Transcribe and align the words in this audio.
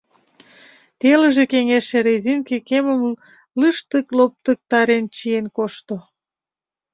Телыже-кеҥежше 1.01 1.97
резинке 2.05 2.57
кемым 2.69 3.01
лыштык-лоптыктарен 3.59 5.05
чиен 5.15 5.45
кошто. 5.57 5.95